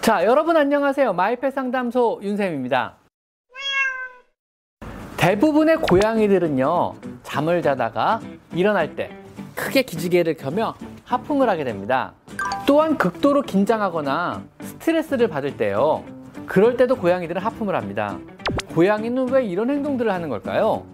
[0.00, 1.12] 자, 여러분 안녕하세요.
[1.12, 2.94] 마이펫 상담소 윤쌤입니다.
[5.16, 8.20] 대부분의 고양이들은요, 잠을 자다가
[8.54, 9.10] 일어날 때
[9.54, 10.74] 크게 기지개를 켜며
[11.04, 12.12] 하품을 하게 됩니다.
[12.66, 16.04] 또한 극도로 긴장하거나 스트레스를 받을 때요.
[16.46, 18.18] 그럴 때도 고양이들은 하품을 합니다.
[18.74, 20.86] 고양이는 왜 이런 행동들을 하는 걸까요?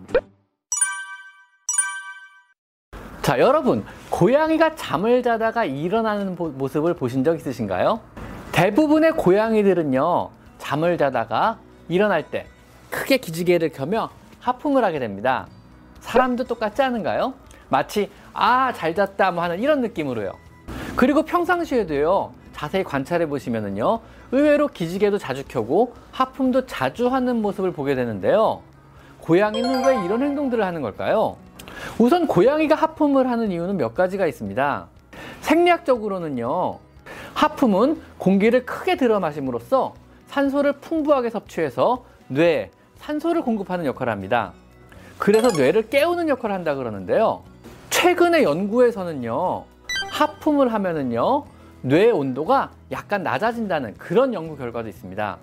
[3.22, 8.00] 자, 여러분, 고양이가 잠을 자다가 일어나는 보- 모습을 보신 적 있으신가요?
[8.54, 11.58] 대부분의 고양이들은요, 잠을 자다가
[11.88, 12.46] 일어날 때
[12.88, 15.48] 크게 기지개를 켜며 하품을 하게 됩니다.
[15.98, 17.34] 사람도 똑같지 않은가요?
[17.68, 20.34] 마치, 아, 잘 잤다, 뭐 하는 이런 느낌으로요.
[20.94, 23.98] 그리고 평상시에도요, 자세히 관찰해 보시면은요,
[24.30, 28.62] 의외로 기지개도 자주 켜고 하품도 자주 하는 모습을 보게 되는데요.
[29.22, 31.36] 고양이는 왜 이런 행동들을 하는 걸까요?
[31.98, 34.86] 우선 고양이가 하품을 하는 이유는 몇 가지가 있습니다.
[35.40, 36.83] 생리학적으로는요,
[37.34, 39.94] 하품은 공기를 크게 들어 마심으로써
[40.28, 44.52] 산소를 풍부하게 섭취해서 뇌에 산소를 공급하는 역할을 합니다.
[45.18, 47.42] 그래서 뇌를 깨우는 역할을 한다 그러는데요.
[47.90, 49.64] 최근의 연구에서는요,
[50.10, 51.44] 하품을 하면은요,
[51.82, 55.36] 뇌의 온도가 약간 낮아진다는 그런 연구 결과도 있습니다.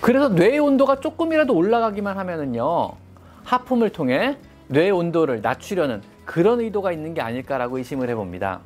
[0.00, 2.92] 그래서 뇌의 온도가 조금이라도 올라가기만 하면은요,
[3.44, 4.36] 하품을 통해
[4.68, 8.60] 뇌의 온도를 낮추려는 그런 의도가 있는 게 아닐까라고 의심을 해봅니다.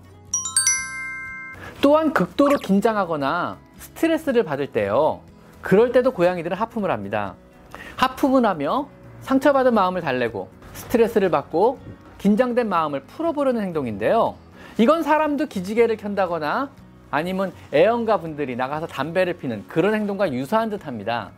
[1.80, 5.20] 또한 극도로 긴장하거나 스트레스를 받을 때요.
[5.60, 7.34] 그럴 때도 고양이들은 하품을 합니다.
[7.96, 8.88] 하품을 하며
[9.20, 11.78] 상처받은 마음을 달래고 스트레스를 받고
[12.18, 14.34] 긴장된 마음을 풀어보려는 행동인데요.
[14.78, 16.70] 이건 사람도 기지개를 켠다거나
[17.10, 21.30] 아니면 애연가 분들이 나가서 담배를 피는 그런 행동과 유사한 듯 합니다.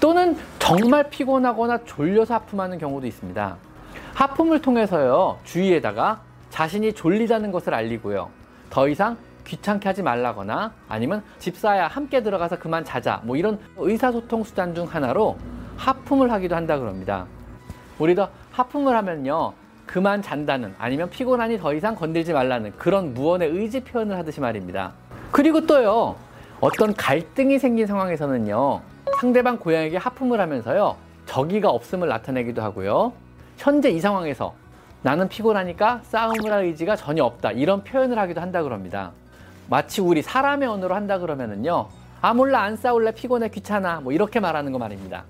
[0.00, 3.56] 또는 정말 피곤하거나 졸려서 하품하는 경우도 있습니다.
[4.14, 8.30] 하품을 통해서요, 주위에다가 자신이 졸리다는 것을 알리고요.
[8.70, 9.16] 더 이상
[9.48, 15.36] 귀찮게 하지 말라거나 아니면 집사야 함께 들어가서 그만 자자 뭐 이런 의사소통 수단 중 하나로
[15.76, 17.26] 하품을 하기도 한다 그럽니다.
[17.98, 19.54] 우리도 하품을 하면요.
[19.86, 24.92] 그만 잔다는 아니면 피곤하니 더 이상 건들지 말라는 그런 무언의 의지 표현을 하듯이 말입니다.
[25.32, 26.16] 그리고 또요.
[26.60, 28.80] 어떤 갈등이 생긴 상황에서는요.
[29.18, 30.96] 상대방 고양이에게 하품을 하면서요.
[31.24, 33.12] 적의가 없음을 나타내기도 하고요.
[33.56, 34.54] 현재 이 상황에서
[35.02, 37.52] 나는 피곤하니까 싸움을 할 의지가 전혀 없다.
[37.52, 39.12] 이런 표현을 하기도 한다 그럽니다.
[39.68, 41.88] 마치 우리 사람의 언어로 한다 그러면은요.
[42.20, 45.24] 아 몰라 안 싸울래 피곤해 귀찮아 뭐 이렇게 말하는 거 말입니다.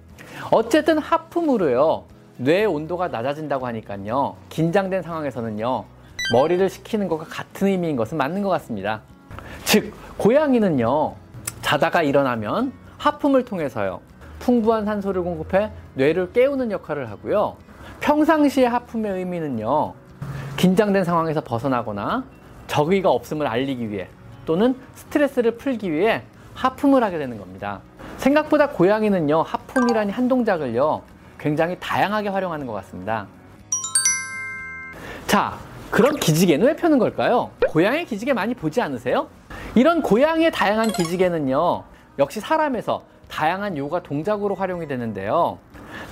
[0.50, 2.04] 어쨌든 하품으로요.
[2.37, 4.37] 뇌의 온도가 낮아진다고 하니까요.
[4.49, 5.84] 긴장된 상황에서는요.
[6.32, 9.03] 머리를 식히는 것과 같은 의미인 것은 맞는 것 같습니다.
[9.65, 11.15] 즉 고양이는요.
[11.62, 14.00] 자다가 일어나면 하품을 통해서요.
[14.38, 17.56] 풍부한 산소를 공급해 뇌를 깨우는 역할을 하고요.
[18.00, 19.94] 평상시에 하품의 의미는요.
[20.56, 22.25] 긴장된 상황에서 벗어나거나
[22.69, 24.09] 적의가 없음을 알리기 위해
[24.49, 26.23] 또는 스트레스를 풀기 위해
[26.55, 27.81] 하품을 하게 되는 겁니다.
[28.17, 31.03] 생각보다 고양이는요, 하품이라니 한 동작을요,
[31.39, 33.27] 굉장히 다양하게 활용하는 것 같습니다.
[35.27, 35.59] 자,
[35.91, 37.51] 그럼 기지개는 왜 펴는 걸까요?
[37.69, 39.29] 고양이 기지개 많이 보지 않으세요?
[39.75, 41.85] 이런 고양이의 다양한 기지개는요,
[42.19, 45.59] 역시 사람에서 다양한 요가 동작으로 활용이 되는데요.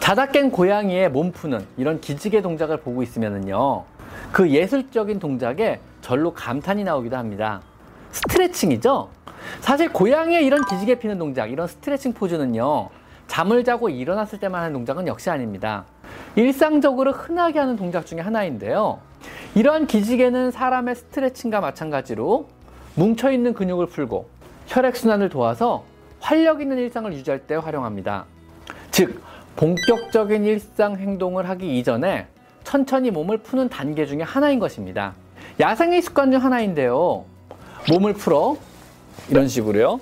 [0.00, 3.84] 자다 깬 고양이의 몸 푸는 이런 기지개 동작을 보고 있으면은요,
[4.30, 7.62] 그 예술적인 동작에 절로 감탄이 나오기도 합니다.
[8.16, 9.10] 스트레칭이죠?
[9.60, 12.88] 사실 고양이의 이런 기지개 피는 동작, 이런 스트레칭 포즈는요,
[13.26, 15.84] 잠을 자고 일어났을 때만 하는 동작은 역시 아닙니다.
[16.34, 19.00] 일상적으로 흔하게 하는 동작 중에 하나인데요.
[19.54, 22.48] 이러한 기지개는 사람의 스트레칭과 마찬가지로
[22.94, 24.28] 뭉쳐있는 근육을 풀고
[24.66, 25.84] 혈액순환을 도와서
[26.20, 28.24] 활력 있는 일상을 유지할 때 활용합니다.
[28.90, 29.20] 즉,
[29.56, 32.28] 본격적인 일상 행동을 하기 이전에
[32.64, 35.14] 천천히 몸을 푸는 단계 중에 하나인 것입니다.
[35.60, 37.24] 야생의 습관 중 하나인데요.
[37.88, 38.56] 몸을 풀어
[39.30, 40.00] 이런 식으로요.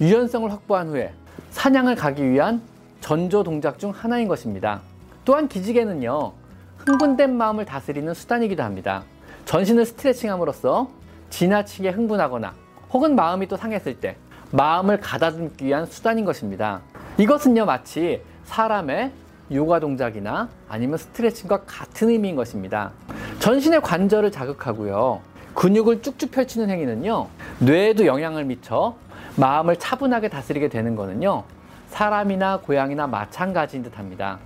[0.00, 1.12] 유연성을 확보한 후에
[1.50, 2.62] 사냥을 가기 위한
[3.00, 4.80] 전조 동작 중 하나인 것입니다.
[5.24, 6.32] 또한 기지개는요.
[6.78, 9.04] 흥분된 마음을 다스리는 수단이기도 합니다.
[9.44, 10.90] 전신을 스트레칭함으로써
[11.30, 12.54] 지나치게 흥분하거나
[12.90, 14.16] 혹은 마음이 또 상했을 때
[14.50, 16.80] 마음을 가다듬기 위한 수단인 것입니다.
[17.18, 19.12] 이것은요 마치 사람의
[19.52, 22.90] 요가 동작이나 아니면 스트레칭과 같은 의미인 것입니다.
[23.38, 25.35] 전신의 관절을 자극하고요.
[25.56, 27.28] 근육을 쭉쭉 펼치는 행위는요.
[27.60, 28.94] 뇌에도 영향을 미쳐
[29.36, 31.44] 마음을 차분하게 다스리게 되는 거는요.
[31.88, 34.38] 사람이나 고양이나 마찬가지인 듯 합니다.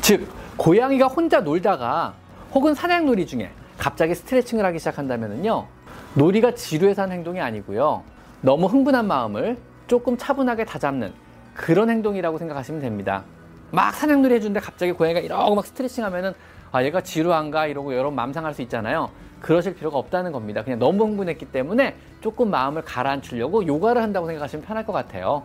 [0.00, 2.14] 즉, 고양이가 혼자 놀다가
[2.52, 5.66] 혹은 사냥놀이 중에 갑자기 스트레칭을 하기 시작한다면요.
[6.14, 8.04] 놀이가 지루해서 하는 행동이 아니고요.
[8.40, 11.12] 너무 흥분한 마음을 조금 차분하게 다잡는
[11.54, 13.24] 그런 행동이라고 생각하시면 됩니다.
[13.72, 16.34] 막 사냥놀이 해주는데 갑자기 고양이가 이러고 막 스트레칭 하면은
[16.70, 19.10] 아, 얘가 지루한가 이러고 여러분 맘상할 수 있잖아요.
[19.42, 20.62] 그러실 필요가 없다는 겁니다.
[20.62, 25.42] 그냥 너무 흥분했기 때문에 조금 마음을 가라앉히려고 요가를 한다고 생각하시면 편할 것 같아요.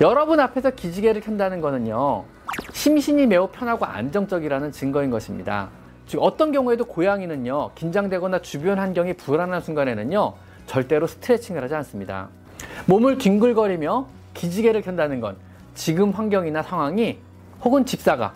[0.00, 2.24] 여러분 앞에서 기지개를 켠다는 거는요.
[2.72, 5.70] 심신이 매우 편하고 안정적이라는 증거인 것입니다.
[6.06, 7.70] 즉 어떤 경우에도 고양이는요.
[7.76, 10.34] 긴장되거나 주변 환경이 불안한 순간에는요.
[10.66, 12.28] 절대로 스트레칭을 하지 않습니다.
[12.86, 15.36] 몸을 뒹굴거리며 기지개를 켠다는 건
[15.74, 17.18] 지금 환경이나 상황이
[17.62, 18.34] 혹은 집사가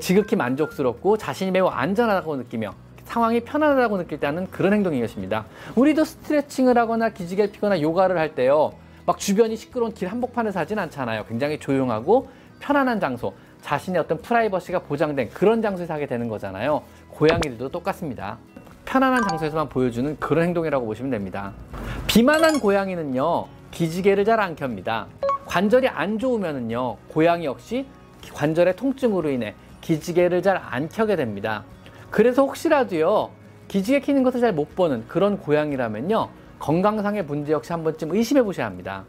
[0.00, 2.72] 지극히 만족스럽고 자신이 매우 안전하다고 느끼며
[3.06, 5.46] 상황이 편안하다고 느낄 때 하는 그런 행동인 것입니다.
[5.74, 8.74] 우리도 스트레칭을 하거나 기지개를 피거나 요가를 할 때요.
[9.06, 11.24] 막 주변이 시끄러운 길 한복판에서 하진 않잖아요.
[11.26, 12.28] 굉장히 조용하고
[12.60, 13.32] 편안한 장소,
[13.62, 16.82] 자신의 어떤 프라이버시가 보장된 그런 장소에서 하게 되는 거잖아요.
[17.10, 18.38] 고양이들도 똑같습니다.
[18.84, 21.52] 편안한 장소에서만 보여주는 그런 행동이라고 보시면 됩니다.
[22.06, 25.06] 비만한 고양이는요, 기지개를 잘 안 켭니다.
[25.46, 27.86] 관절이 안 좋으면은요, 고양이 역시
[28.32, 31.64] 관절의 통증으로 인해 기지개를 잘 안 켜게 됩니다.
[32.10, 33.30] 그래서 혹시라도요,
[33.68, 38.66] 기지개 키는 것을 잘 못 보는 그런 고양이라면요, 건강상의 문제 역시 한 번쯤 의심해 보셔야
[38.66, 39.04] 합니다.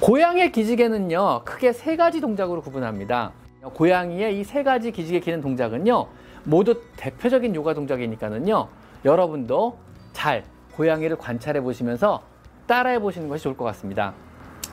[0.00, 3.32] 고양이의 기지개는요, 크게 세 가지 동작으로 구분합니다.
[3.62, 6.06] 고양이의 이 세 가지 기지개 키는 동작은요,
[6.44, 8.68] 모두 대표적인 요가 동작이니까는요,
[9.04, 9.78] 여러분도
[10.12, 10.44] 잘
[10.76, 12.22] 고양이를 관찰해 보시면서
[12.66, 14.12] 따라해 보시는 것이 좋을 것 같습니다.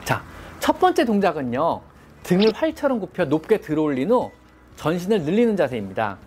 [0.04, 0.22] 자,
[0.60, 1.82] 첫 번째 동작은요,
[2.24, 4.32] 등을 활처럼 굽혀 높게 들어 올린 후
[4.76, 6.18] 전신을 늘리는 자세입니다.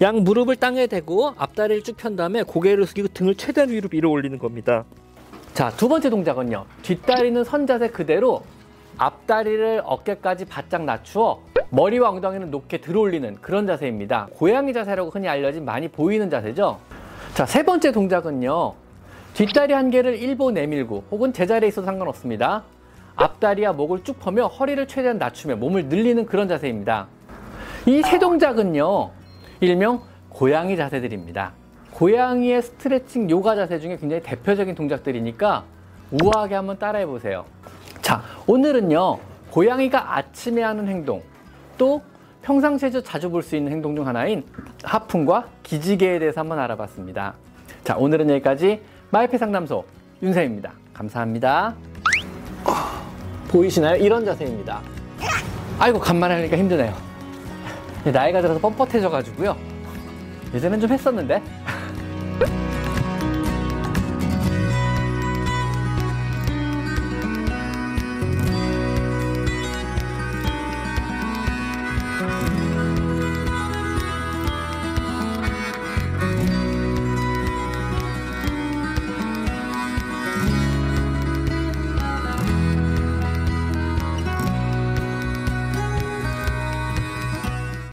[0.00, 4.38] 양 무릎을 땅에 대고 앞다리를 쭉 편 다음에 고개를 숙이고 등을 최대한 위로 밀어 올리는
[4.38, 4.84] 겁니다.
[5.54, 6.64] 자, 두 번째 동작은요.
[6.82, 8.42] 뒷다리는 선 자세 그대로
[8.96, 11.40] 앞다리를 어깨까지 바짝 낮추어
[11.70, 14.28] 머리와 엉덩이는 높게 들어 올리는 그런 자세입니다.
[14.34, 16.78] 고양이 자세라고 흔히 알려진 많이 보이는 자세죠.
[17.34, 18.74] 자, 세 번째 동작은요.
[19.34, 22.62] 뒷다리 한 개를 일보 내밀고 혹은 제자리에 있어도 상관없습니다.
[23.16, 27.08] 앞다리와 목을 쭉 펴며 허리를 최대한 낮추며 몸을 늘리는 그런 자세입니다.
[27.86, 29.10] 이 세 동작은요.
[29.60, 31.52] 일명 고양이 자세들입니다.
[31.92, 35.64] 고양이의 스트레칭 요가 자세 중에 굉장히 대표적인 동작들이니까
[36.12, 37.44] 우아하게 한번 따라해 보세요.
[38.00, 39.18] 자, 오늘은요.
[39.50, 41.22] 고양이가 아침에 하는 행동,
[41.76, 42.02] 또
[42.42, 44.44] 평상시에도 자주 볼 수 있는 행동 중 하나인
[44.84, 47.34] 하품과 기지개에 대해서 한번 알아봤습니다.
[47.82, 48.80] 자, 오늘은 여기까지
[49.10, 49.84] 마이페 상담소
[50.22, 50.72] 윤쌤입니다.
[50.94, 51.74] 감사합니다.
[53.48, 53.96] 보이시나요?
[53.96, 54.80] 이런 자세입니다.
[55.78, 57.07] 아이고, 간만에 하니까 힘드네요.
[58.10, 59.56] 나이가 들어서 뻣뻣해져가지고요.
[60.54, 61.42] 예전엔 좀 했었는데.